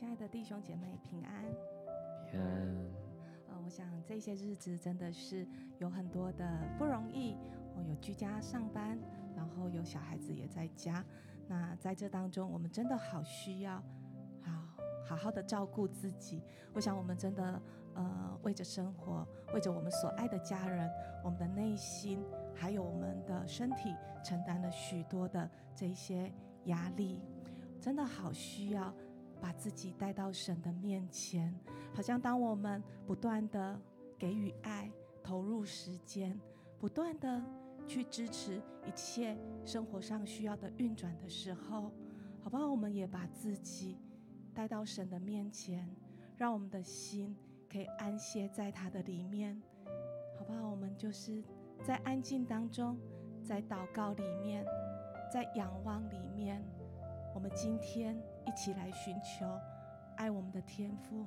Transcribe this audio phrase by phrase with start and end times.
[0.00, 1.44] 亲爱的弟兄姐妹，平安，
[2.30, 2.48] 平安。
[3.50, 5.46] 呃，我想这些日子真的是
[5.78, 7.36] 有很多的不容易。
[7.76, 8.98] 我有居家上班，
[9.36, 11.04] 然后有小孩子也在家。
[11.46, 13.76] 那在这当中，我们真的好需要，
[14.40, 14.50] 好
[15.06, 16.42] 好好的照顾自己。
[16.72, 17.62] 我想我们真的
[17.94, 20.90] 呃，为着生活，为着我们所爱的家人，
[21.22, 26.32] 我们的内心还有我们的身体，承担了许多的这些
[26.64, 27.20] 压力，
[27.78, 28.90] 真的好需要。
[29.40, 31.54] 把自己带到神的面前，
[31.94, 33.80] 好像当我们不断的
[34.18, 34.90] 给予爱、
[35.22, 36.38] 投入时间，
[36.78, 37.42] 不断的
[37.86, 41.90] 去支持一切生活上需要的运转的时候，
[42.42, 42.70] 好不好？
[42.70, 43.98] 我们也把自己
[44.54, 45.88] 带到神的面前，
[46.36, 47.36] 让我们的心
[47.68, 49.60] 可以安歇在他的里面，
[50.38, 50.68] 好不好？
[50.68, 51.42] 我们就是
[51.82, 52.98] 在安静当中，
[53.42, 54.64] 在祷告里面，
[55.32, 56.62] 在仰望里面。
[57.32, 58.20] 我们今天
[58.50, 59.46] 一起来寻求
[60.16, 61.24] 爱我们的天父，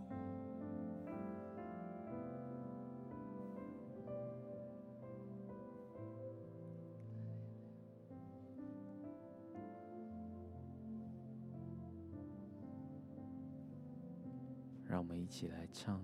[14.86, 16.04] 让我们一起来唱。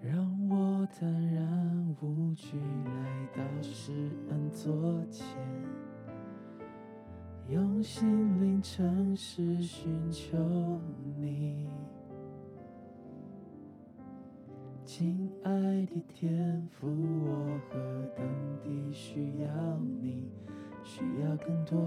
[0.00, 3.92] 让我坦然无惧来到施
[4.30, 5.26] 恩座前。
[7.50, 10.38] 用心灵诚实寻求
[11.18, 11.68] 你，
[14.82, 15.52] 亲爱
[15.84, 17.78] 的天父，我何
[18.16, 18.26] 等
[18.62, 20.30] 地需要你，
[20.82, 21.86] 需要更多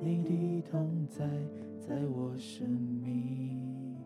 [0.00, 1.24] 你的同在，
[1.78, 3.96] 在我生命。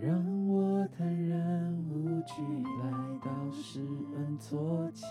[0.00, 2.42] 让我坦然无惧
[2.82, 2.90] 来
[3.24, 3.80] 到施
[4.16, 5.08] 恩座前。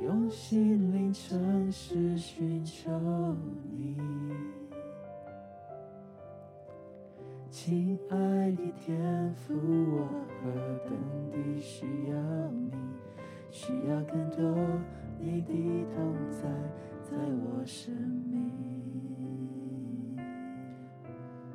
[0.00, 2.90] 用心灵诚实寻求
[3.70, 3.96] 你，
[7.50, 10.08] 亲爱的天父，我
[10.42, 10.50] 何
[10.88, 10.92] 等
[11.30, 12.16] 地需要
[12.50, 12.70] 你，
[13.50, 14.40] 需要更多
[15.20, 15.52] 你的
[15.94, 16.48] 同在，
[17.04, 18.50] 在我生命。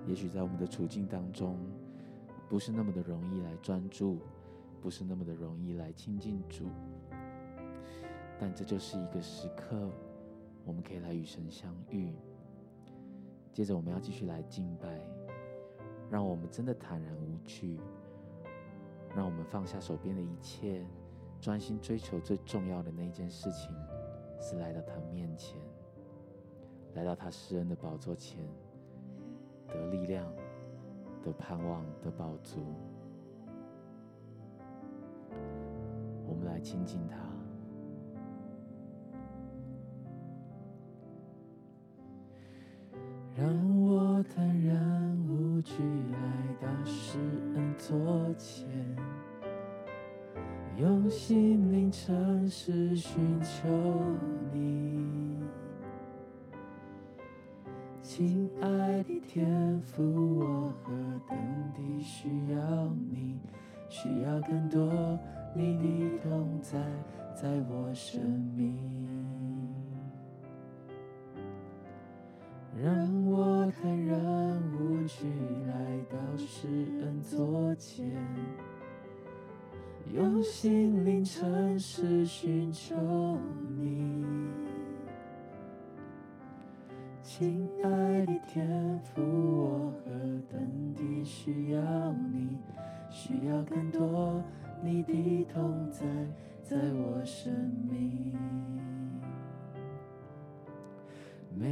[0.08, 1.58] 也许在我们的处境当中，
[2.48, 4.20] 不是那么的容易来专注，
[4.80, 6.68] 不是那么的容易来亲近主。
[8.40, 9.90] 但这就是一个时刻，
[10.64, 12.14] 我们可以来与神相遇。
[13.52, 15.02] 接着，我们要继续来敬拜，
[16.12, 17.80] 让我们真的坦然无惧，
[19.16, 20.86] 让我们放下手边的一切，
[21.42, 23.72] 专心追求最重要的那一件事情，
[24.40, 25.58] 是来到他面前，
[26.94, 28.48] 来到他施恩的宝座前，
[29.68, 30.32] 得力量、
[31.24, 32.64] 得盼望、得宝足。
[36.28, 37.37] 我们来亲近他。
[43.38, 43.48] 让
[43.80, 45.76] 我坦然无惧
[46.12, 46.18] 来
[46.60, 47.20] 到施
[47.54, 48.68] 恩座前，
[50.76, 53.70] 用心灵诚实寻求
[54.52, 55.38] 你，
[58.02, 60.92] 亲爱的天父，我何
[61.30, 61.38] 等
[61.76, 63.40] 地需要你，
[63.88, 65.20] 需要更多
[65.54, 66.80] 你的同在，
[67.36, 68.20] 在我生
[68.56, 68.97] 命。
[72.84, 75.26] 让我坦然无惧
[75.66, 75.74] 来
[76.12, 76.68] 到施
[77.02, 78.06] 恩座前，
[80.14, 82.96] 用心灵诚实寻求
[83.80, 84.24] 你，
[87.24, 90.12] 亲爱的天父，我何
[90.48, 92.60] 等地需要你，
[93.10, 94.44] 需要更多
[94.84, 96.06] 你的同在，
[96.62, 97.52] 在我生
[97.90, 98.38] 命。
[101.60, 101.66] 每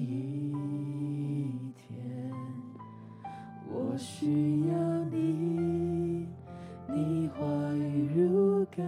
[0.00, 0.52] 一
[1.76, 1.98] 天，
[3.70, 4.74] 我需要
[5.10, 6.26] 你，
[6.88, 7.44] 你话
[7.74, 8.82] 语如甘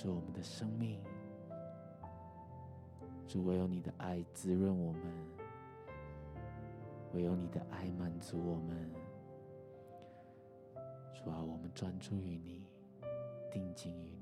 [0.00, 1.00] 是我们的生命。
[3.26, 5.02] 主，唯有你的爱滋润我们，
[7.14, 8.92] 唯有你的爱满足我们。
[11.12, 12.64] 主啊，我们专注于你，
[13.50, 14.16] 定睛于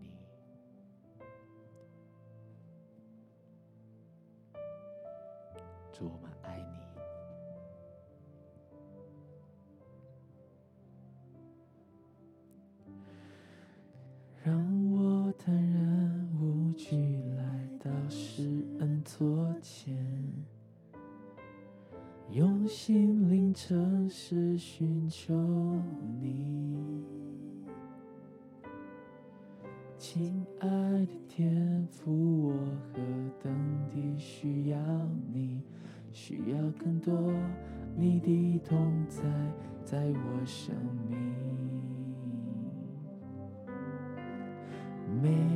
[45.23, 45.56] 每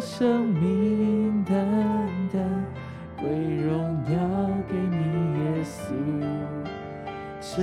[0.00, 1.56] 生命单
[2.32, 2.64] 单
[3.20, 3.28] 归
[3.64, 4.16] 荣耀
[4.68, 4.96] 给你，
[5.42, 5.76] 耶稣。
[7.40, 7.56] 这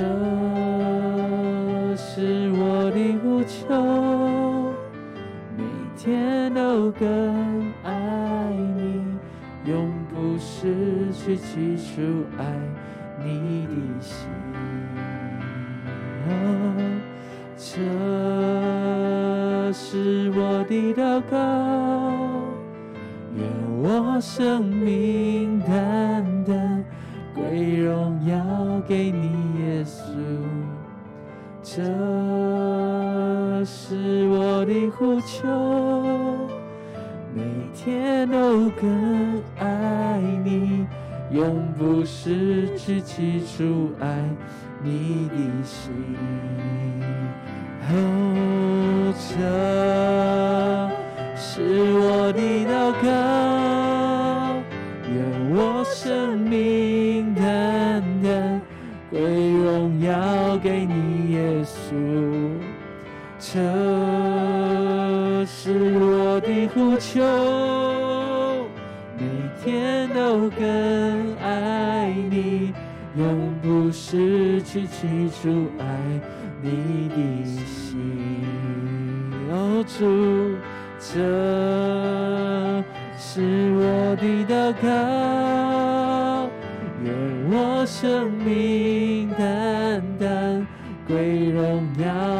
[1.95, 4.73] 是我的呼求，
[5.57, 5.63] 每
[5.95, 7.05] 天都更
[7.83, 9.05] 爱你，
[9.65, 12.43] 永不失去起初爱
[13.23, 14.27] 你的心，
[16.27, 16.31] 哦，
[17.57, 17.71] 这
[19.73, 21.35] 是我的祷告，
[24.37, 26.83] 生命单单
[27.33, 28.35] 归荣耀
[28.85, 29.29] 给你，
[29.61, 30.11] 耶稣。
[31.63, 31.81] 这
[33.63, 35.47] 是我的呼求。
[37.33, 40.85] 每天都更爱你，
[41.31, 44.21] 永不失去起初爱
[44.83, 45.93] 你的心。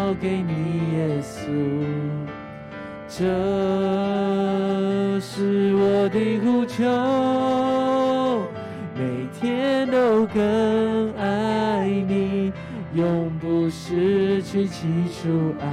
[0.05, 0.53] 耀给你，
[0.95, 1.49] 耶稣，
[3.07, 3.25] 这
[5.19, 6.83] 是我的呼求，
[8.93, 9.01] 每
[9.33, 12.53] 天都更爱你，
[12.93, 15.65] 永不失去起初爱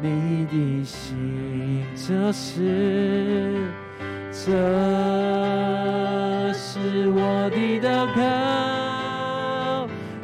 [0.00, 1.84] 你的心。
[1.94, 3.60] 这是，
[4.32, 4.48] 这
[6.54, 8.20] 是我的祷告。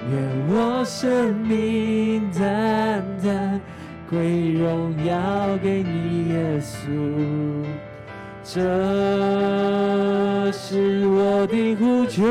[0.08, 0.14] 愿
[0.48, 2.85] 我生命在
[4.08, 7.64] 归荣耀给你，耶稣。
[8.44, 8.62] 这
[10.52, 12.22] 是我的呼求，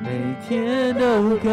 [0.00, 1.52] 每天都更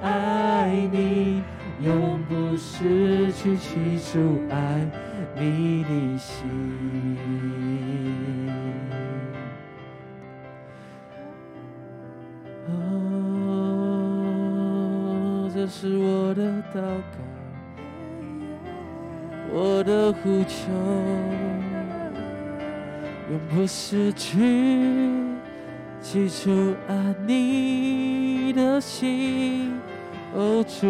[0.00, 1.42] 爱你，
[1.82, 4.88] 永不失去起初爱
[5.36, 6.46] 你的心。
[12.68, 13.50] 哦，
[15.52, 17.18] 这是我的祷告，
[19.52, 20.70] 我的呼求。
[23.30, 24.40] 永不失去
[26.00, 29.74] 记住爱你的心，
[30.34, 30.86] 哦主，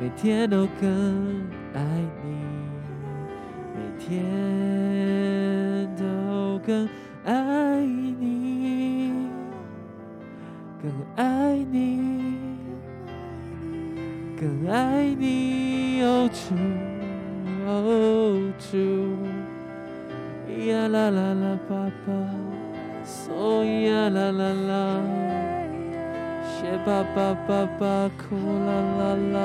[0.00, 1.80] 每天都更爱
[2.24, 2.34] 你，
[3.76, 6.88] 每天都更
[7.24, 9.12] 爱你，
[10.82, 12.39] 更爱你，
[14.40, 16.54] 更爱你，哦主。
[17.66, 18.78] 哦，主，
[20.66, 22.10] 呀啦啦啦，爸爸，
[23.04, 25.02] 嗦呀啦啦啦，
[26.42, 29.02] 谢爸爸爸爸，哭啦啦
[29.34, 29.38] 啦，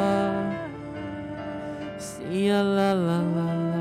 [2.00, 3.76] 西呀啦啦啦啦，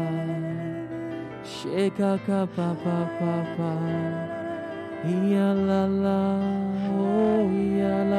[1.45, 2.91] 谢嘎嘎爸爸
[3.21, 3.23] 爸
[3.57, 3.63] 爸，
[5.31, 6.11] 呀啦啦，
[6.91, 7.47] 哦
[7.79, 8.15] 呀啦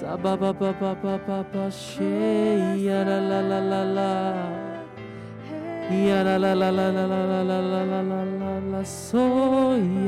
[0.00, 0.10] 爸。
[0.10, 2.02] 撒巴巴巴巴巴巴巴，谢
[2.84, 4.00] 呀啦啦啦啦啦，
[5.90, 9.18] 呀啦啦啦啦啦啦啦啦啦啦啦啦，嗦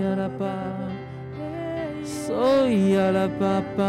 [0.00, 0.46] 呀啦巴，
[2.04, 3.84] 嗦呀啦巴巴，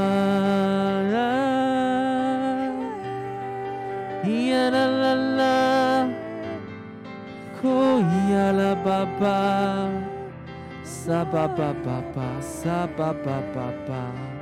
[4.27, 6.09] 呀啦啦啦，
[7.61, 7.67] 哭
[8.31, 9.23] 呀啦巴巴，
[10.83, 14.32] 撒巴巴巴巴，撒巴巴巴巴。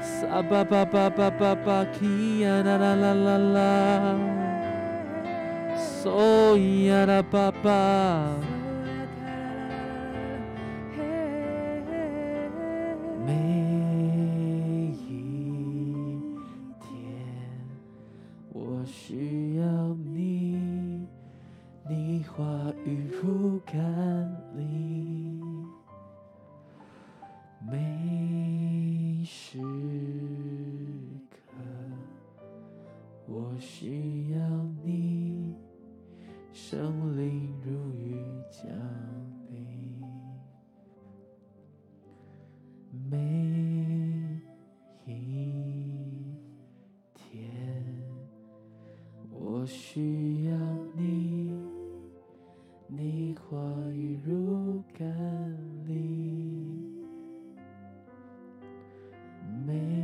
[0.00, 4.18] 沙巴巴巴巴巴巴，咿呀啦啦啦啦啦，
[5.76, 8.34] 嗦呀啦巴巴。
[13.26, 13.32] 每
[14.92, 14.96] 一
[16.80, 16.90] 天，
[18.54, 19.64] 我需要
[20.14, 21.06] 你，
[21.88, 22.42] 你话
[22.86, 23.76] 语如甘
[24.56, 24.99] 霖。
[33.60, 34.38] 需要
[34.82, 35.54] 你，
[36.50, 38.16] 圣灵如雨
[38.50, 38.70] 降
[39.50, 40.02] 临。
[43.10, 43.18] 每
[45.04, 46.34] 一
[47.14, 47.38] 天，
[49.30, 50.56] 我需要
[50.96, 51.52] 你，
[52.86, 53.58] 你话
[53.92, 55.06] 语如甘
[55.86, 56.98] 霖。
[59.66, 59.99] 每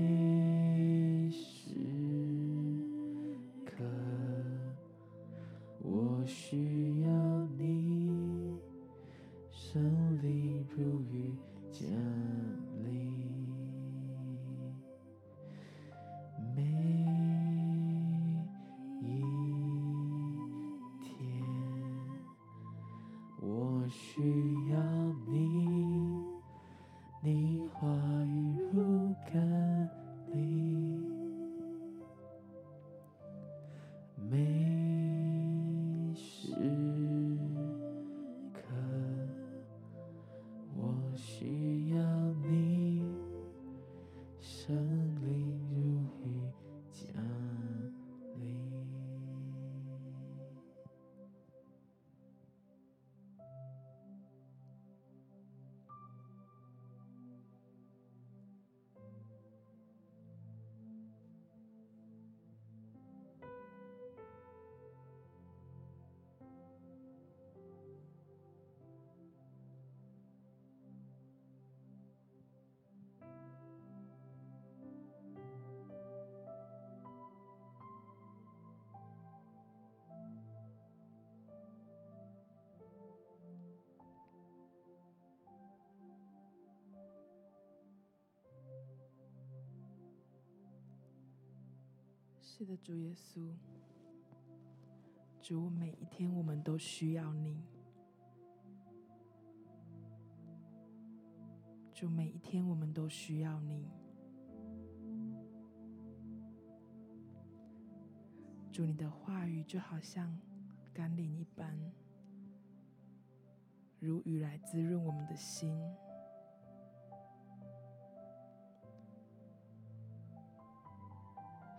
[92.58, 93.50] 是的，主耶稣，
[95.42, 97.62] 主，每一天我们都需要你。
[101.92, 103.86] 主，每一天我们都需要你。
[108.72, 110.40] 主，你的话语就好像
[110.94, 111.78] 甘霖一般，
[114.00, 115.78] 如雨来滋润我们的心。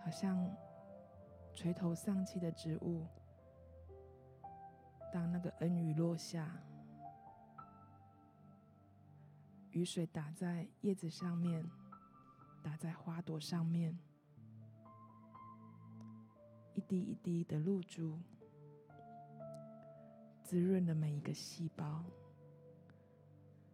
[0.04, 0.56] 好像
[1.58, 3.04] 垂头丧气的植物，
[5.12, 6.56] 当那个恩雨落下，
[9.72, 11.68] 雨水打在叶子上面，
[12.62, 13.98] 打在花朵上面，
[16.74, 18.20] 一滴一滴的露珠，
[20.44, 22.04] 滋润了每一个细胞，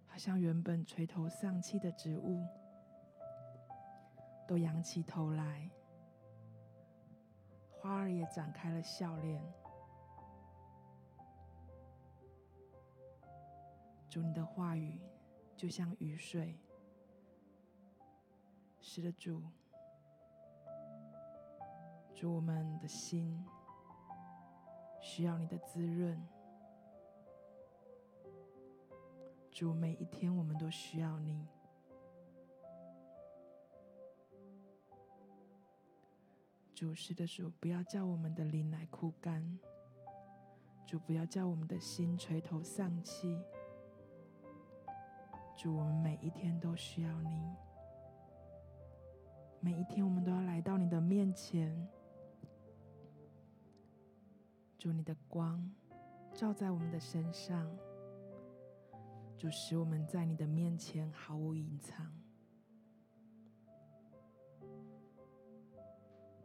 [0.06, 2.46] 好像原本垂头丧气的植物，
[4.48, 5.70] 都仰起头来，
[7.84, 9.44] 花儿也展开了笑脸。
[14.08, 14.98] 主，你的话语
[15.54, 16.58] 就像雨水，
[18.80, 19.42] 是的，主，
[22.14, 23.44] 主，我们的心
[25.02, 26.26] 需要你的滋润。
[29.50, 31.46] 主，每一天我们都需要你。
[36.74, 39.58] 主，是的，主，不要叫我们的灵来枯干。
[40.84, 43.40] 主，不要叫我们的心垂头丧气。
[45.56, 47.54] 主，我们每一天都需要你。
[49.60, 51.88] 每一天，我们都要来到你的面前。
[54.76, 55.70] 主，你的光
[56.34, 57.70] 照在我们的身上，
[59.38, 62.12] 就使我们在你的面前毫无隐藏。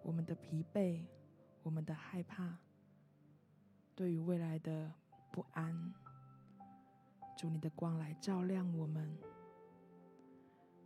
[0.10, 1.06] 我们的疲惫，
[1.62, 2.58] 我们的害怕，
[3.94, 4.92] 对于未来的
[5.32, 5.94] 不安。
[7.38, 9.08] 主，你的光来照亮我们；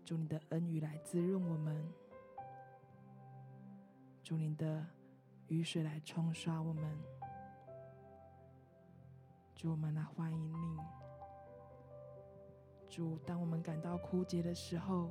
[0.03, 1.73] 主，你的恩雨来滋润我们；
[4.21, 4.86] 主，你的
[5.47, 6.99] 雨水来冲刷我们。
[9.55, 10.77] 主，我们来欢迎你。
[12.89, 15.09] 主，当我们感到枯竭的时候，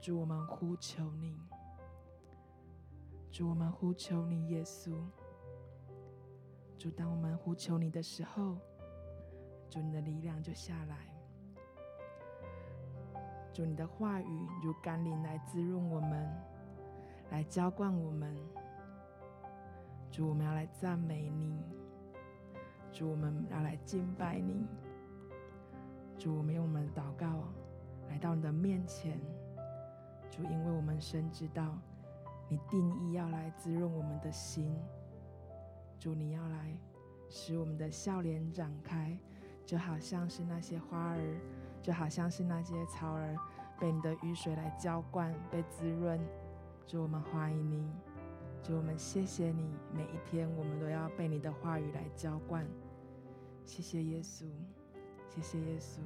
[0.00, 1.49] 主，我们呼求你。
[3.30, 4.92] 主，我们呼求你，耶稣。
[6.76, 8.56] 主，当我们呼求你的时候，
[9.68, 10.96] 主，你的力量就下来；
[13.52, 16.28] 主，你的话语如甘霖来滋润我们，
[17.30, 18.36] 来浇灌我们。
[20.10, 21.62] 主，我们要来赞美你；
[22.92, 24.66] 主，我们要来敬拜你；
[26.18, 27.44] 主，我们用我们的祷告
[28.08, 29.20] 来到你的面前。
[30.28, 31.78] 主，因为我们深知道
[32.50, 34.76] 你定义要来滋润我们的心。
[35.98, 36.76] 主，你要来
[37.28, 39.16] 使我们的笑脸展开。
[39.64, 41.40] 就好像是那些花儿，
[41.80, 43.36] 就好像是那些草儿，
[43.78, 46.18] 被你的雨水来浇灌，被滋润。
[46.88, 47.88] 主，我们欢迎你，
[48.64, 49.70] 主，我们谢谢你。
[49.94, 52.66] 每一天，我们都要被你的话语来浇灌。
[53.64, 54.44] 谢谢耶稣，
[55.28, 56.00] 谢谢耶稣。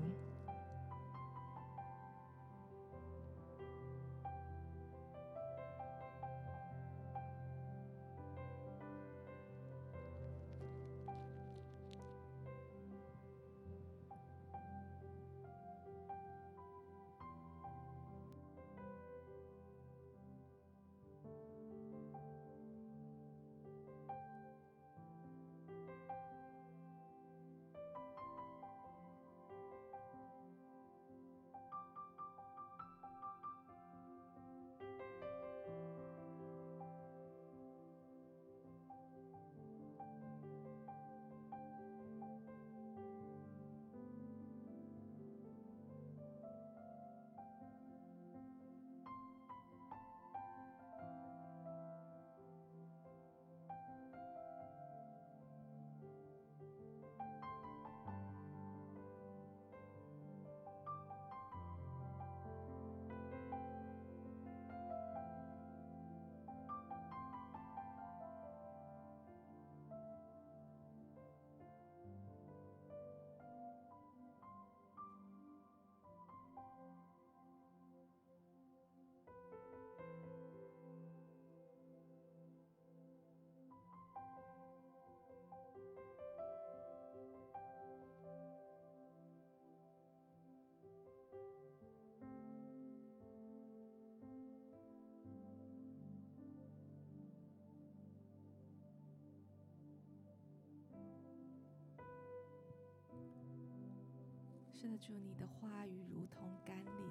[104.84, 107.10] 是的，主，你的话语如同甘霖，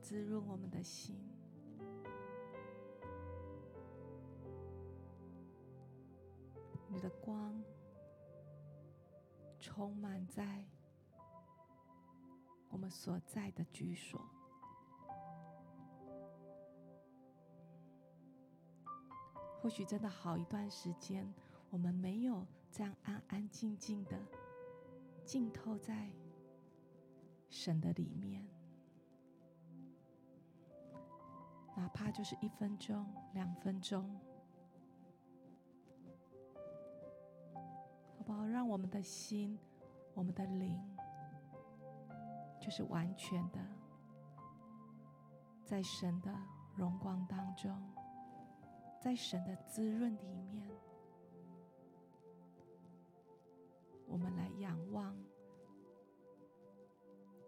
[0.00, 1.14] 滋润我们的心。
[6.88, 7.62] 你的光
[9.60, 10.64] 充满在
[12.70, 14.18] 我们所在的居所。
[19.60, 21.30] 或许真的好一段时间，
[21.68, 24.18] 我们没有这样安安静静的
[25.22, 26.08] 浸透在
[27.56, 28.46] 神的里面，
[31.74, 34.20] 哪怕就是一分钟、两分钟，
[38.18, 38.44] 好不好？
[38.44, 39.58] 让我们的心、
[40.12, 40.78] 我们的灵，
[42.60, 43.58] 就是完全的
[45.64, 46.30] 在神的
[46.76, 47.74] 荣光当中，
[49.00, 50.70] 在神的滋润里面。
[54.06, 55.16] 我们来仰望，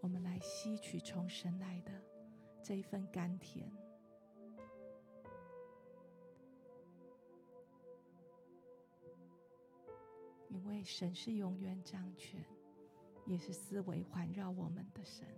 [0.08, 1.92] 我们来吸取从神来的
[2.62, 3.70] 这一份甘甜，
[10.48, 12.42] 因为神是永远掌权，
[13.26, 15.28] 也是思维环绕我们的神。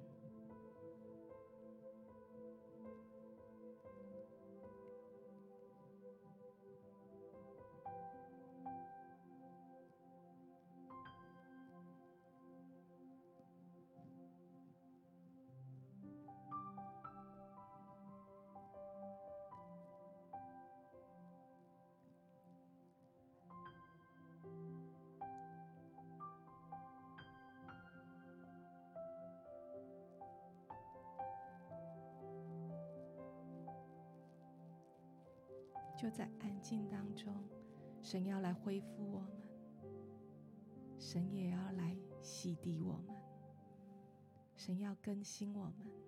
[36.01, 37.31] 就在安静当中，
[38.01, 39.31] 神要来恢复我们，
[40.99, 43.15] 神也要来洗涤我们，
[44.57, 46.00] 神要更新我们。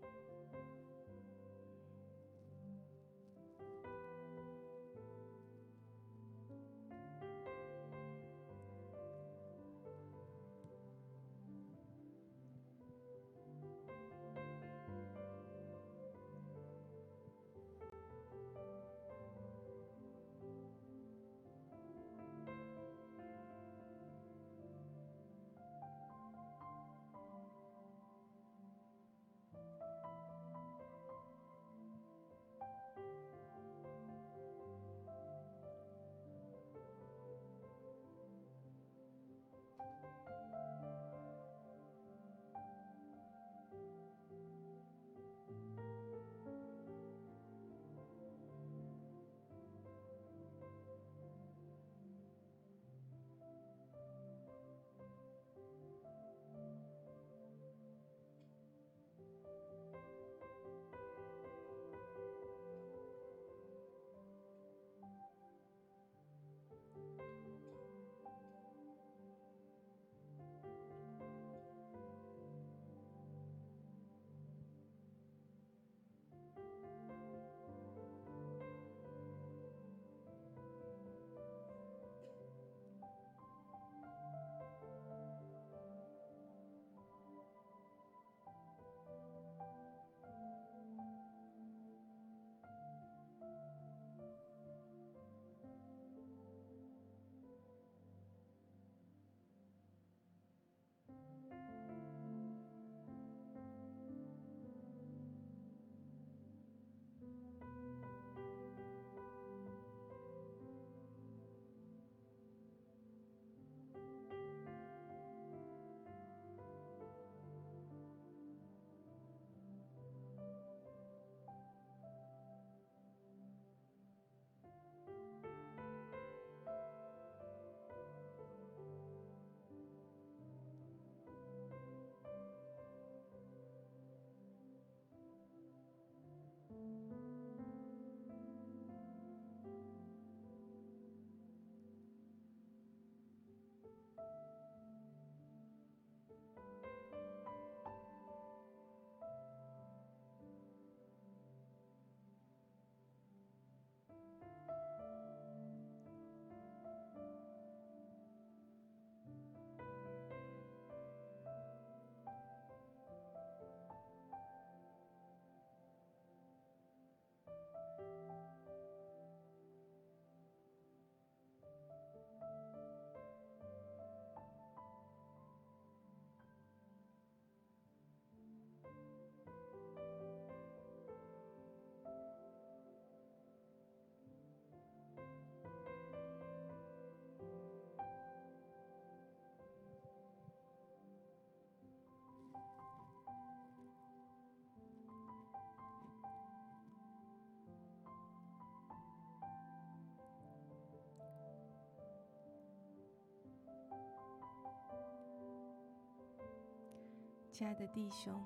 [207.63, 208.43] 亲爱的弟兄，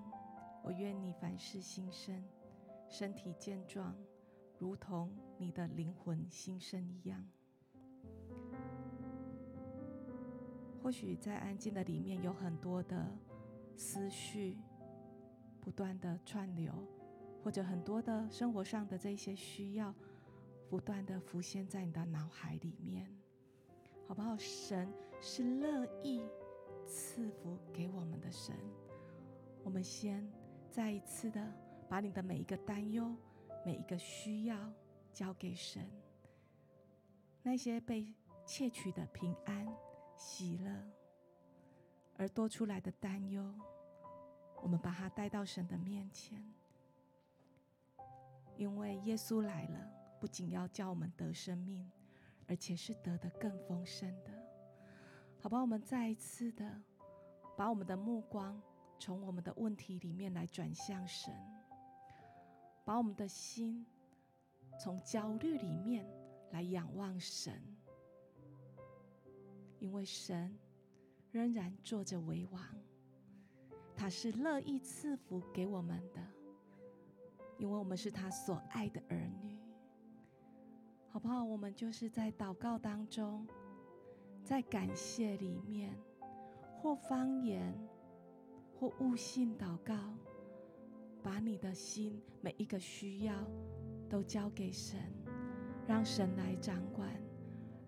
[0.62, 2.22] 我愿你凡事兴盛，
[2.86, 3.96] 身体健壮，
[4.58, 7.26] 如同你的灵魂兴盛一样。
[10.82, 13.10] 或许在安静的里面有很多的
[13.74, 14.58] 思绪
[15.62, 16.70] 不断的串流，
[17.42, 19.94] 或者很多的生活上的这些需要
[20.68, 23.10] 不断的浮现在你的脑海里面，
[24.06, 24.36] 好不好？
[24.36, 26.22] 神是乐意
[26.84, 28.54] 赐福给我们的神。
[29.66, 30.24] 我们先
[30.70, 31.44] 再一次的
[31.88, 33.12] 把你的每一个担忧、
[33.64, 34.56] 每一个需要
[35.12, 35.84] 交给神。
[37.42, 38.14] 那些被
[38.46, 39.66] 窃取的平安、
[40.14, 40.70] 喜乐，
[42.16, 43.44] 而多出来的担忧，
[44.62, 46.40] 我们把它带到神的面前。
[48.56, 51.90] 因为耶稣来了，不仅要叫我们得生命，
[52.46, 54.30] 而且是得的更丰盛的。
[55.40, 56.80] 好吧，我们再一次的
[57.56, 58.62] 把我们的目光。
[58.98, 61.32] 从我们的问题里面来转向神，
[62.84, 63.86] 把我们的心
[64.78, 66.06] 从焦虑里面
[66.50, 67.60] 来仰望神，
[69.78, 70.58] 因为神
[71.30, 72.62] 仍然坐着为王，
[73.94, 76.20] 他是乐意赐福给我们的，
[77.58, 79.60] 因为我们是他所爱的儿女，
[81.10, 81.44] 好不好？
[81.44, 83.46] 我们就是在祷告当中，
[84.42, 85.94] 在感谢里面
[86.80, 87.78] 或方言。
[88.78, 89.94] 或悟性祷告，
[91.22, 93.34] 把你的心每一个需要
[94.08, 95.00] 都交给神，
[95.86, 97.10] 让神来掌管，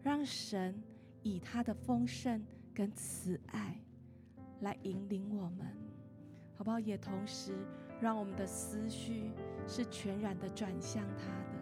[0.02, 0.82] 让神
[1.22, 3.78] 以他的丰盛跟慈爱
[4.60, 5.66] 来引领我们，
[6.54, 6.80] 好不好？
[6.80, 7.52] 也同时
[8.00, 9.30] 让我们的思绪
[9.66, 11.57] 是全然的转向他的。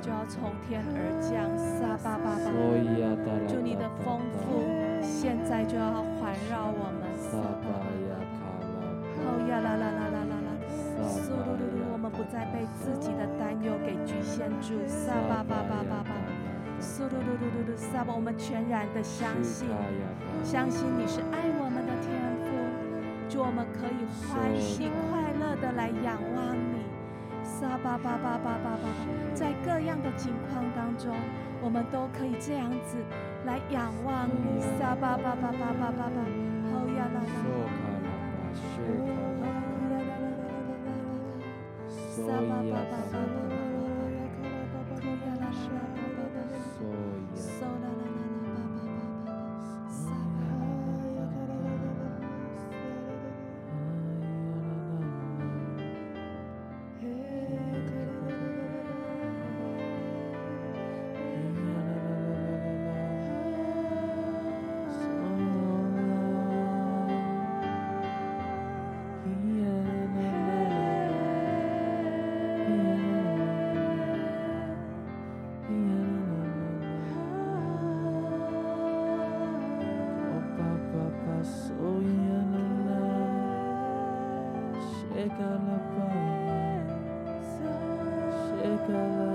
[0.00, 1.46] 就要从天而降。
[1.56, 2.50] 撒巴巴巴。
[3.48, 4.62] 祝，你的丰富
[5.02, 7.06] 现在就要环绕我们。
[9.26, 10.48] 哦呀啦啦啦啦啦啦，
[11.08, 14.78] 速度嘟嘟我们不再被自己的担忧给局限住。
[14.86, 16.10] 撒巴巴巴巴巴
[16.78, 19.66] 苏噜噜噜噜噜，撒巴，我们全然的相信，
[20.44, 22.12] 相信你是爱我们的天
[22.44, 22.46] 父，
[23.28, 26.65] 祝我们可以欢喜快乐的来仰望你。
[27.58, 28.84] 沙巴巴巴巴巴巴，
[29.32, 31.16] 在各样的境况当中，
[31.62, 32.98] 我们都可以这样子
[33.46, 34.60] 来仰望你。
[34.60, 36.20] 撒巴巴巴巴巴巴巴，
[36.70, 38.44] 好呀啦啦啦啦啦啦，
[41.88, 43.24] 撒巴巴巴巴巴。
[85.36, 86.94] Shake a lullaby.
[88.56, 89.25] Shake a.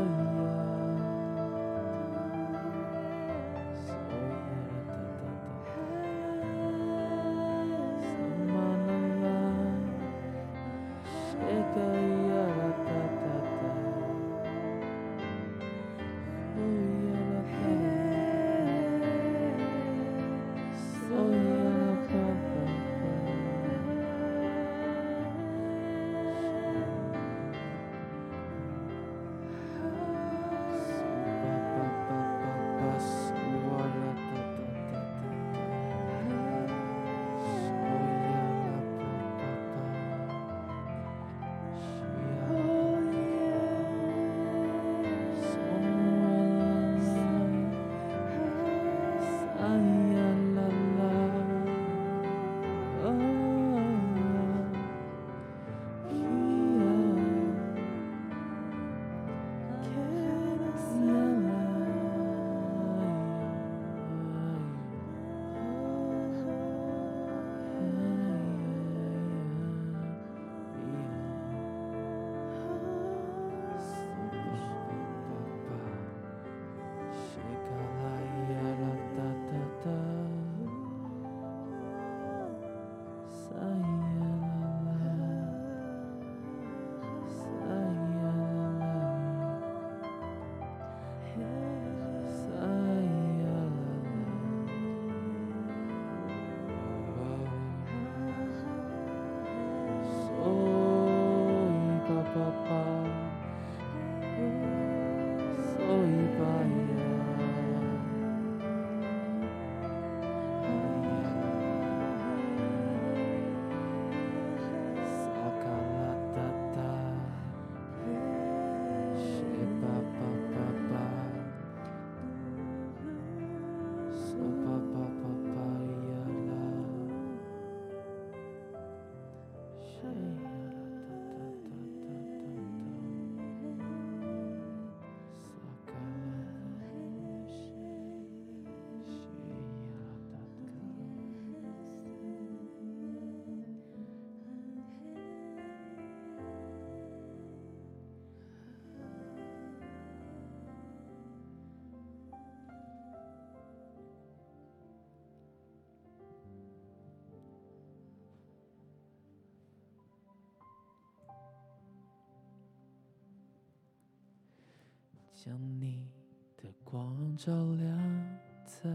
[165.44, 166.08] 将你
[166.56, 168.92] 的光照亮在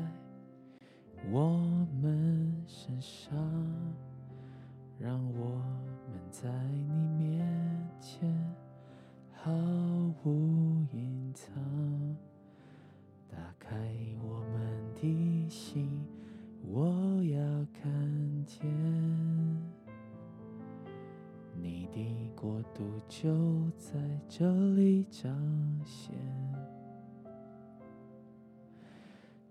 [24.38, 25.34] 这里彰
[25.82, 26.14] 显。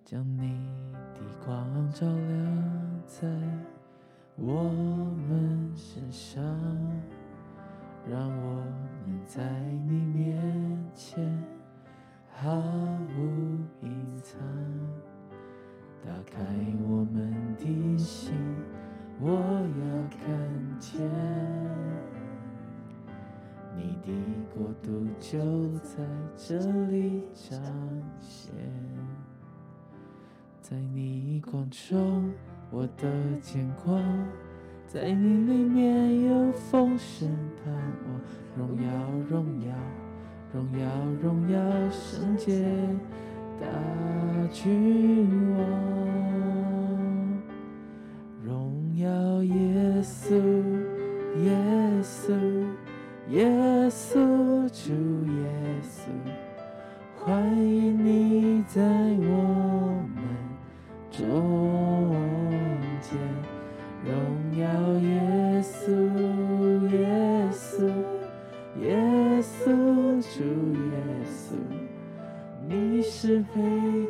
[0.04, 0.70] 将你
[1.16, 3.28] 的光照亮在
[4.36, 4.62] 我
[5.28, 6.44] 们身上，
[8.08, 8.62] 让我
[9.08, 10.40] 们在你面
[10.94, 11.36] 前
[12.32, 12.56] 毫
[13.18, 14.40] 无隐藏。
[16.06, 16.46] 打开
[16.88, 18.36] 我们的心，
[19.20, 21.02] 我要看见
[23.78, 24.12] 你的
[24.54, 25.40] 国度就
[25.80, 26.04] 在
[26.38, 26.58] 这
[26.88, 27.60] 里彰
[28.20, 28.54] 显。
[30.62, 32.32] 在你光中，
[32.72, 33.04] 我的
[33.42, 34.02] 见光，
[34.88, 37.30] 在你里面有丰盛
[37.64, 38.20] 盼望，
[38.58, 38.90] 荣耀
[39.30, 39.76] 荣耀，
[40.54, 40.88] 荣耀
[41.22, 41.60] 荣耀，
[41.92, 42.66] 圣洁
[43.60, 43.68] 大
[44.52, 45.60] 君王，
[48.44, 50.34] 荣耀耶稣，
[51.44, 51.52] 耶
[52.02, 52.34] 稣，
[53.30, 53.44] 耶
[53.90, 54.14] 稣，
[54.70, 54.94] 主
[55.26, 55.50] 耶
[55.82, 56.10] 稣，
[57.18, 60.24] 欢迎你在我们。
[61.10, 62.12] 中
[63.02, 63.18] 间，
[64.04, 64.14] 荣
[64.60, 64.64] 耀
[65.00, 65.10] 耶
[65.64, 65.90] 稣，
[66.90, 67.90] 耶稣，
[68.80, 68.94] 耶
[69.42, 69.66] 稣，
[70.22, 70.44] 主
[70.92, 70.94] 耶
[71.26, 71.56] 稣，
[72.70, 73.60] 你是配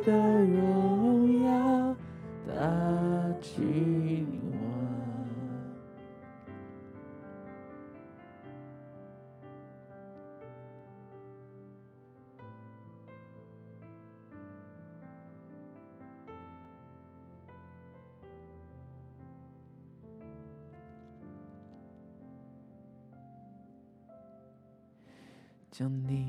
[0.04, 0.85] 得荣
[25.78, 26.24] 将你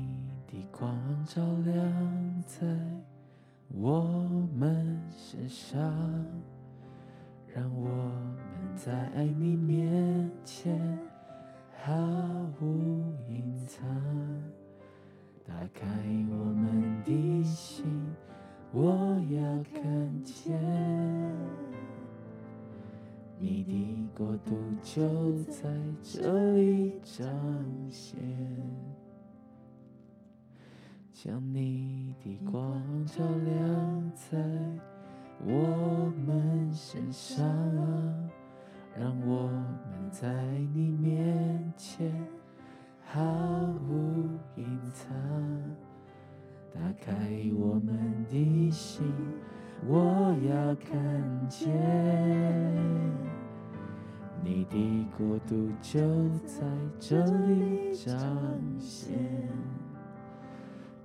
[0.46, 0.94] 的光
[1.24, 2.66] 照亮在
[3.68, 4.02] 我
[4.54, 5.80] 们身上，
[7.54, 10.98] 让我们在你面前
[11.82, 11.94] 毫
[12.60, 13.88] 无隐藏。
[15.46, 15.86] 打开
[16.28, 17.86] 我们的心，
[18.70, 18.92] 我
[19.30, 20.60] 要看见
[23.38, 25.70] 你的国度就在
[26.02, 27.26] 这里彰
[27.90, 28.18] 显。
[31.20, 34.38] 将你的光照亮在
[35.44, 37.44] 我们身上，
[38.96, 40.32] 让我们在
[40.72, 42.14] 你面前
[43.04, 43.20] 毫
[43.88, 45.12] 无隐藏。
[46.72, 47.12] 打开
[47.52, 49.04] 我们的心，
[49.88, 51.68] 我要看见
[54.44, 55.98] 你的国度就
[56.46, 56.64] 在
[57.00, 58.16] 这里彰
[58.78, 59.18] 显。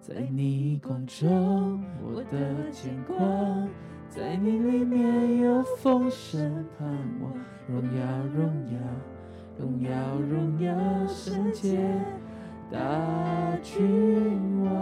[0.05, 3.69] 在你光中，我的见光，
[4.09, 6.89] 在你里面有丰盛盼
[7.21, 7.31] 望，
[7.69, 8.77] 荣耀荣耀，
[9.57, 9.89] 荣耀
[10.19, 11.79] 荣耀，圣洁
[12.69, 12.77] 大
[13.61, 14.73] 君王，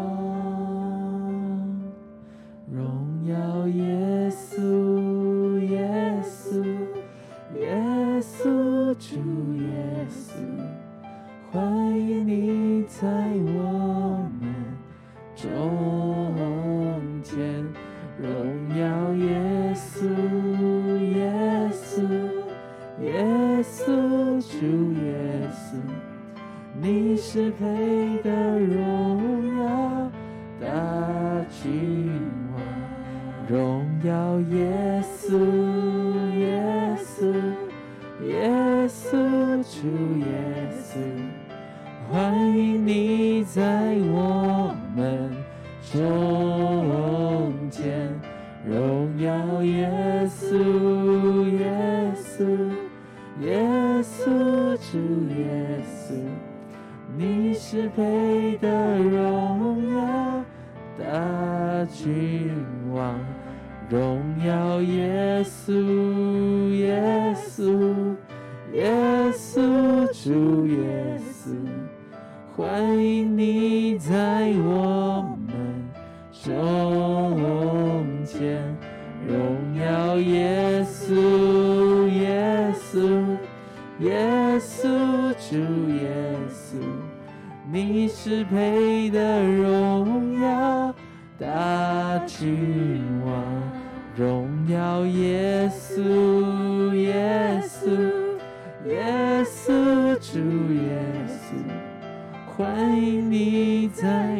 [2.73, 6.63] 荣耀耶稣，耶稣，
[7.59, 7.79] 耶
[8.19, 10.33] 稣，主耶稣，
[11.51, 11.61] 欢
[11.95, 13.07] 迎你在
[13.55, 14.20] 我。
[15.41, 15.49] 中
[17.23, 17.65] 间，
[18.19, 18.29] 荣
[18.77, 18.85] 耀
[19.15, 20.05] 耶稣，
[20.99, 21.33] 耶
[21.71, 22.03] 稣，
[23.01, 23.25] 耶
[23.63, 23.85] 稣，
[24.39, 25.81] 主耶稣，
[26.79, 28.29] 你是配得
[28.59, 30.11] 荣耀
[30.59, 32.11] 的君
[32.53, 32.55] 王，
[33.49, 35.39] 荣耀耶稣，
[36.37, 37.33] 耶稣，
[38.27, 39.09] 耶稣，
[39.63, 39.87] 主
[40.19, 40.25] 耶
[40.71, 40.99] 稣，
[42.11, 43.20] 欢迎你。
[45.91, 48.09] 中间，
[48.65, 49.89] 荣耀耶
[50.25, 50.55] 稣，
[51.57, 52.45] 耶稣，
[53.41, 53.59] 耶
[54.01, 54.23] 稣，
[54.89, 54.97] 主
[55.35, 56.13] 耶稣，
[57.17, 59.99] 你是配得荣耀
[60.97, 62.51] 大君
[62.93, 63.19] 王，
[63.89, 68.15] 荣耀耶稣，耶稣，
[68.71, 68.89] 耶
[69.33, 71.53] 稣，主耶稣，
[72.55, 74.90] 欢迎你在我。
[76.51, 78.61] 中间，
[79.25, 83.37] 荣耀耶稣，耶稣，
[83.99, 85.55] 耶稣，主
[85.89, 86.75] 耶稣，
[87.71, 90.93] 你是配得荣耀
[91.39, 93.33] 大君王，
[94.15, 97.89] 荣耀耶稣，耶稣，
[98.85, 100.39] 耶稣，主
[100.73, 101.55] 耶稣，
[102.45, 104.35] 欢迎你在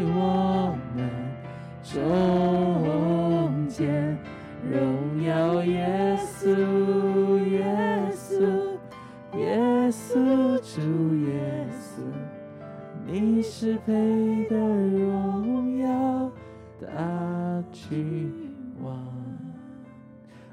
[13.84, 16.32] 配的荣耀
[16.80, 18.32] 大君
[18.80, 19.12] 王，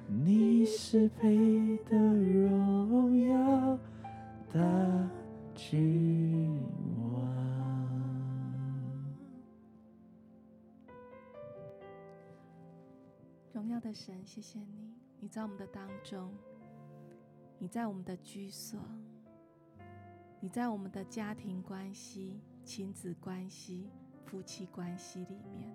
[0.06, 3.78] 你是配的荣耀
[4.50, 4.60] 大
[5.54, 6.58] 君
[7.02, 7.20] 王。
[13.52, 16.32] 荣耀的神，谢谢你，你在我们的当中，
[17.58, 18.80] 你在我们的居所。
[20.40, 23.88] 你在我们的家庭关系、亲子关系、
[24.26, 25.74] 夫妻关系里面，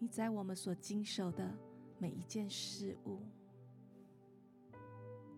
[0.00, 1.48] 你在我们所经手的
[1.96, 3.20] 每一件事物，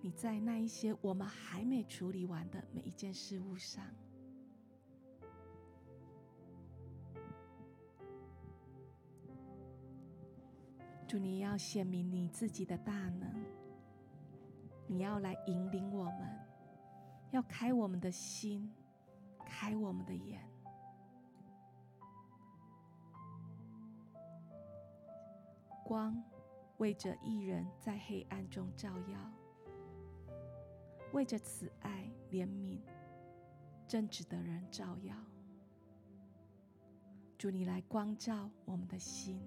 [0.00, 3.84] 你在那一些我们还没处理完的每一件事物上，
[11.06, 13.30] 主，你要显明你自己的大能，
[14.86, 16.40] 你要来引领我们。
[17.32, 18.72] 要开我们的心，
[19.44, 20.40] 开我们的眼，
[25.84, 26.22] 光
[26.78, 29.32] 为着一人在黑暗中照耀，
[31.12, 32.80] 为着慈爱怜悯
[33.86, 35.14] 正直的人照耀。
[37.38, 39.40] 主，你来光照我们的心。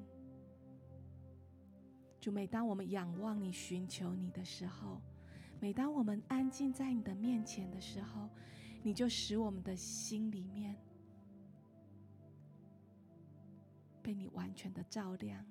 [2.22, 5.02] 主，每当我们仰望你、寻求你的时候，
[5.60, 8.30] 每当我们安静在你的面前的时候，
[8.88, 10.74] 你就使我们的心里面
[14.02, 15.46] 被你完全的照亮。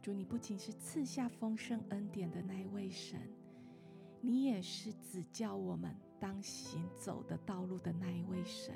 [0.00, 3.20] 主，你不仅是赐下丰盛恩典的那一位神，
[4.20, 8.72] 你也是指教我们当行走的道路的那一位神。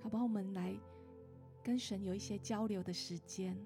[0.00, 0.76] 好吧，我们来
[1.64, 3.56] 跟神有一些交流的时间。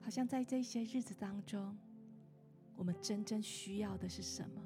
[0.00, 1.76] 好像在这些日子当中，
[2.76, 4.62] 我们真正需要的是什么？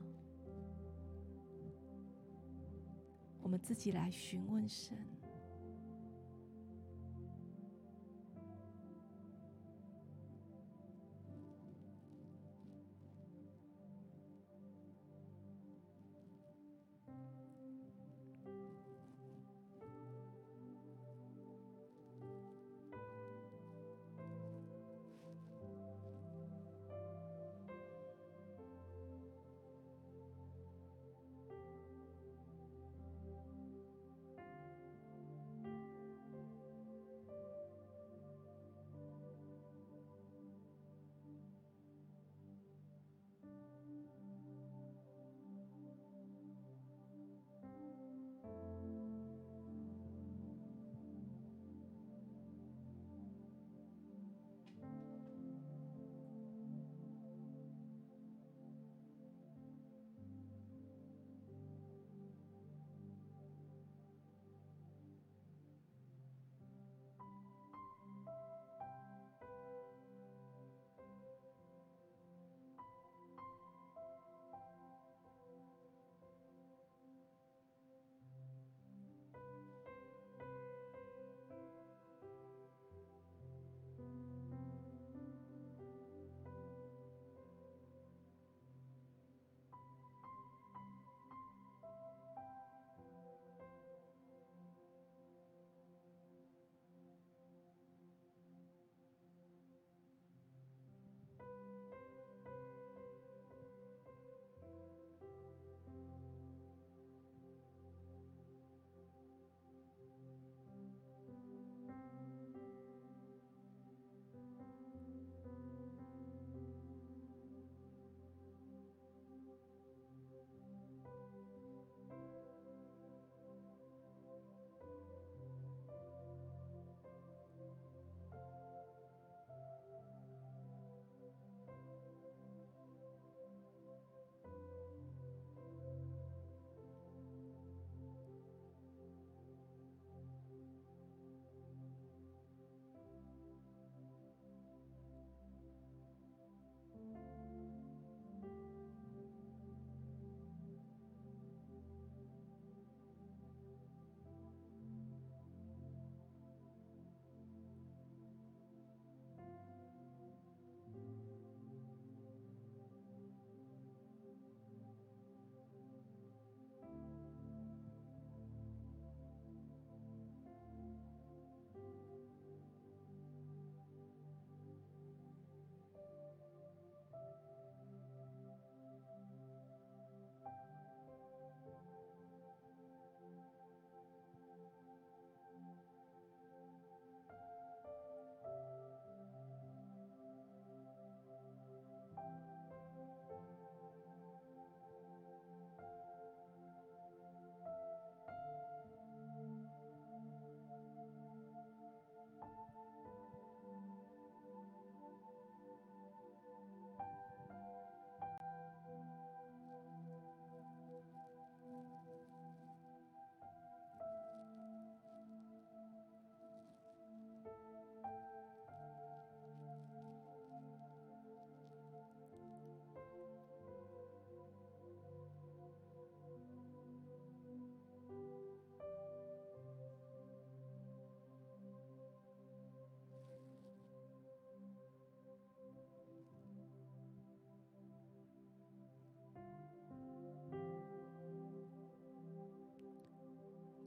[3.41, 4.99] 我们自己来询问神。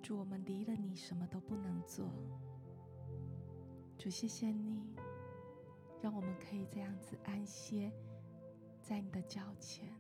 [0.05, 2.07] 主，我们离了你什么都不能做。
[3.97, 4.83] 主，谢谢你，
[5.99, 7.91] 让我们可以这样子安歇
[8.83, 9.91] 在你的脚前，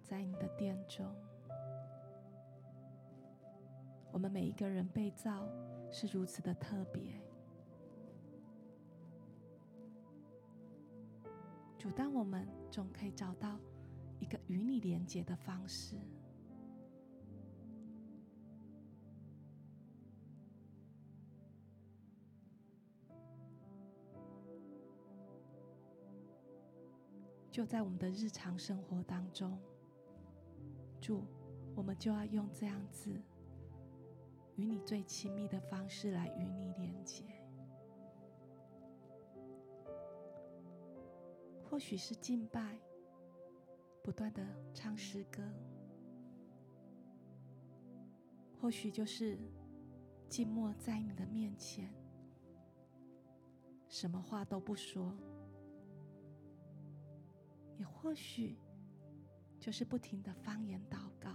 [0.00, 1.04] 在你的殿中。
[4.12, 5.44] 我们每一个人被造
[5.90, 7.20] 是如此的特别。
[11.76, 13.58] 主，当我们总可以找到
[14.20, 15.96] 一个与你连结的方式。
[27.54, 29.56] 就在我们的日常生活当中，
[31.00, 31.22] 主，
[31.76, 33.12] 我们就要用这样子
[34.56, 37.22] 与你最亲密的方式来与你连接。
[41.62, 42.76] 或许是敬拜，
[44.02, 44.44] 不断的
[44.74, 45.44] 唱诗歌；
[48.60, 49.38] 或许就是
[50.28, 51.94] 静默在你的面前，
[53.86, 55.16] 什么话都不说。
[57.78, 58.56] 也或许
[59.58, 61.30] 就是不停的方言祷告。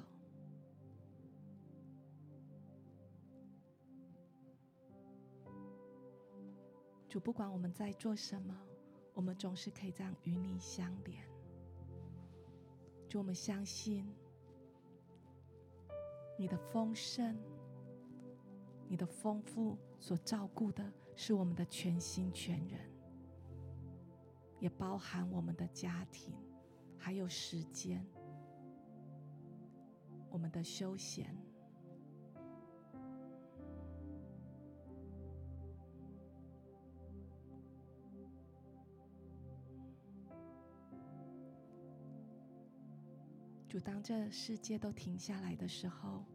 [7.07, 8.55] 主，不管我们在做什么，
[9.13, 11.27] 我们总是可以这样与你相连。
[13.09, 14.07] 主，我们相信
[16.37, 17.35] 你的丰盛、
[18.87, 22.88] 你的丰富所照顾的是我们的全心全人。
[24.59, 26.35] 也包含我们的家庭，
[26.97, 28.05] 还有时间，
[30.29, 31.35] 我们的休闲。
[43.67, 46.25] 主，当这世界都停下来的时候，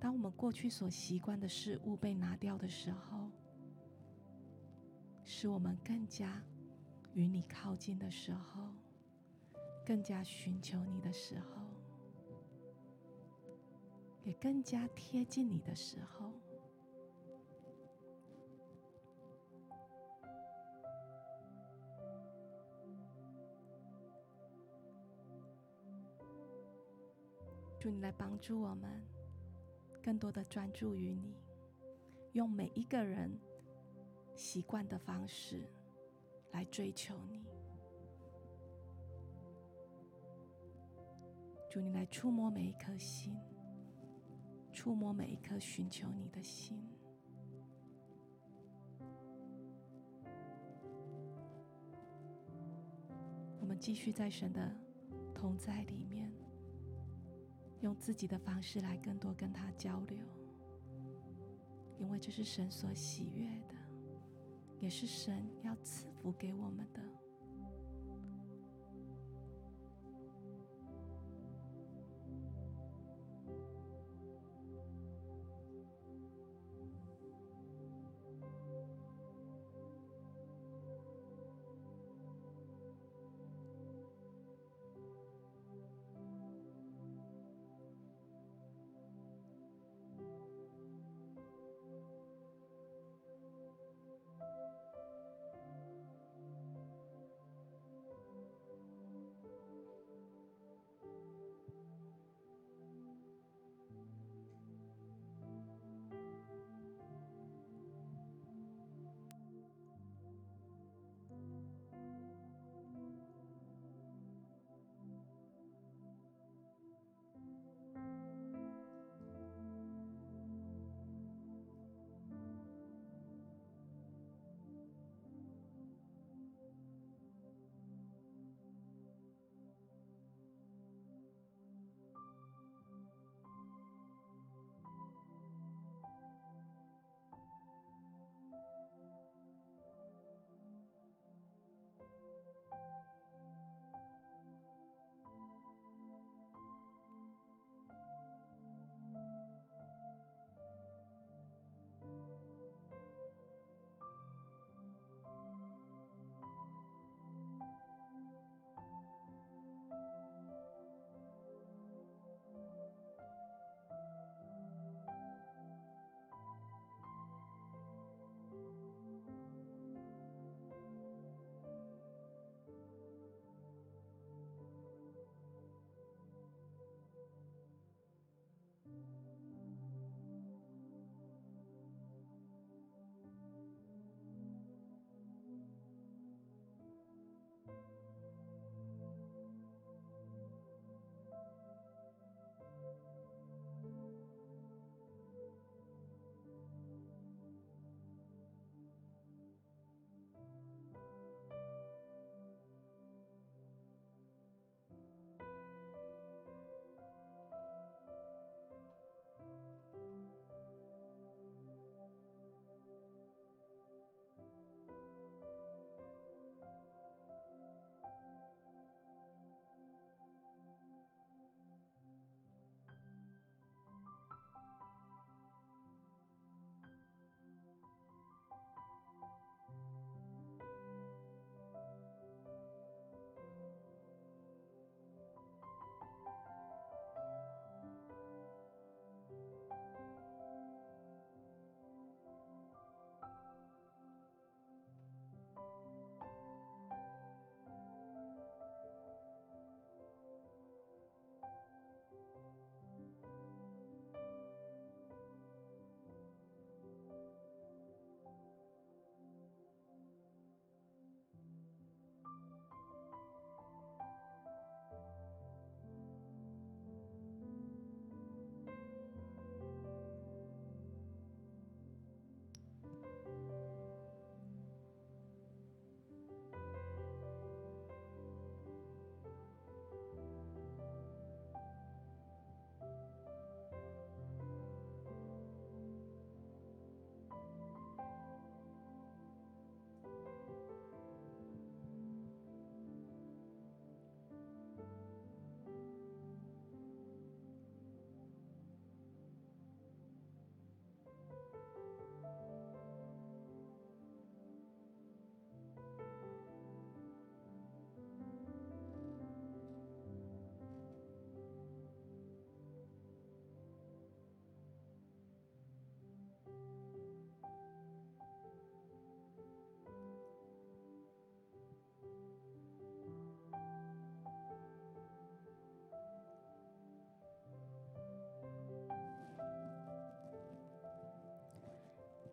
[0.00, 3.30] 当我们过去所习惯的事物被拿掉的时候，
[5.30, 6.42] 使我们更加
[7.12, 8.62] 与你靠近的时候，
[9.84, 11.60] 更加寻求你的时候，
[14.24, 16.32] 也更加贴近你的时候，
[27.78, 28.90] 祝你来帮助我们，
[30.02, 31.36] 更多的专注于你，
[32.32, 33.38] 用每一个人。
[34.38, 35.68] 习惯的方式
[36.52, 37.44] 来追求你，
[41.68, 43.36] 主，你来触摸每一颗心，
[44.72, 46.80] 触摸每一颗寻求你的心。
[53.60, 54.72] 我们继续在神的
[55.34, 56.32] 同在里面，
[57.80, 60.16] 用自己的方式来更多跟他交流，
[61.98, 63.77] 因为这是神所喜悦的。
[64.80, 67.17] 也是神要赐福给我们的。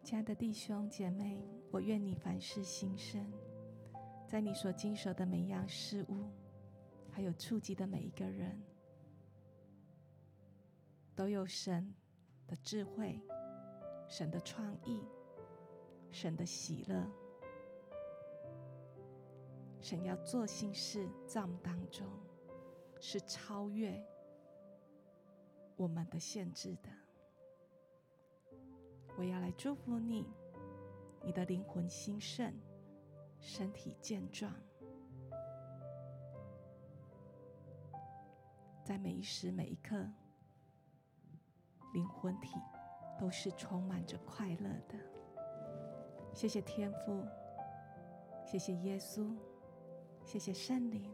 [0.06, 3.26] 亲爱的弟兄姐妹，我愿你凡事兴盛，
[4.28, 6.30] 在你所经手的每一样事物，
[7.10, 8.62] 还有触及的每一个人，
[11.16, 11.92] 都有神
[12.46, 13.20] 的智慧、
[14.08, 15.02] 神的创意、
[16.12, 17.04] 神的喜乐。
[19.82, 22.06] 神要做新事，在我们当中
[23.02, 24.00] 是超越
[25.76, 27.05] 我们的限制的。
[29.18, 30.28] 我要来祝福你，
[31.24, 32.54] 你的灵魂兴盛，
[33.40, 34.54] 身体健壮，
[38.84, 40.06] 在每一时每一刻，
[41.94, 42.60] 灵魂体
[43.18, 45.00] 都是充满着快乐的。
[46.34, 47.26] 谢谢天父，
[48.46, 49.34] 谢谢耶稣，
[50.26, 51.10] 谢谢圣灵，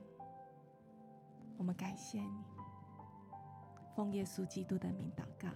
[1.56, 2.44] 我们感谢你，
[3.96, 5.48] 奉耶稣基督的名祷告。